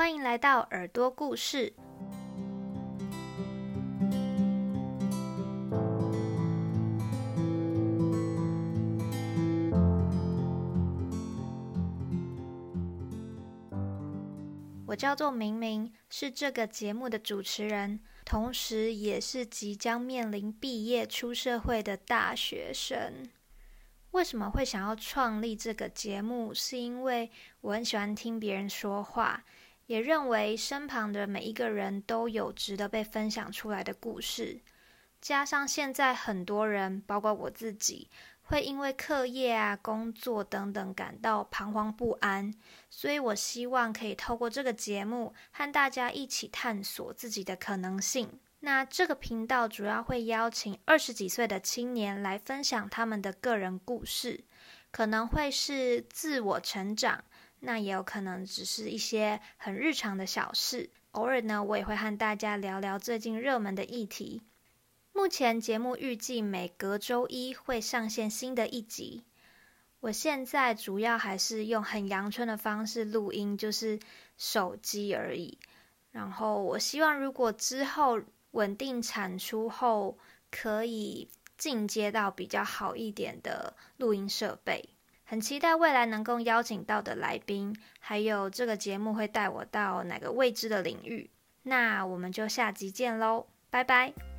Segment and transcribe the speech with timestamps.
[0.00, 1.74] 欢迎来到耳朵故事。
[14.86, 23.28] 我叫做明明，是这个节目的主持人，同时也是即将面临毕业出社会的大学生。
[24.12, 26.54] 为什么会想要创立这个节目？
[26.54, 27.30] 是因为
[27.60, 29.44] 我很喜欢听别人说话，
[29.90, 34.60] 也认为身旁的每一个人都有值得被分享出来的故事。
[35.20, 38.08] 加上现在很多人，包括我自己，
[38.42, 42.54] 会因为课业啊、工作等等感到彷徨不安，
[42.88, 48.38] 所以我希望可以透过这个节目和大家一起探索自己的可能性。
[48.60, 54.44] 那这个频道主要会邀请二十几岁的青年来分享他们的个人故事，
[54.92, 57.24] 可能会是自我成长，
[57.60, 60.90] 那也有可能只是一些很日常的小事。
[61.12, 64.42] 偶尔呢，我也会和大家聊聊最近热门的议题。
[65.12, 69.24] 目前节目预计每隔周一会上线新的一集。
[69.98, 74.00] 我现在主要还是用很阳春的方式录音，就是
[74.38, 75.58] 手机而已。
[76.10, 78.20] 然后我希望，如果之后
[78.52, 80.16] 稳定产出后，
[80.50, 84.88] 可以进阶到比较好一点的录音设备。
[85.30, 91.30] 很期待未来能够邀请到的来宾，还有这个节目会带我到哪个未知的领域。
[91.62, 94.29] 那我们就下集见喽，拜拜。